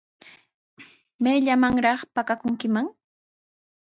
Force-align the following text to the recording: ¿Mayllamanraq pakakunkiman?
¿Mayllamanraq 1.23 1.99
pakakunkiman? 2.13 2.87